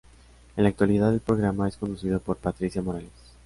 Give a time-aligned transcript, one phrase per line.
[0.57, 3.11] En la actualidad el programa es conducido por Patricia Morales.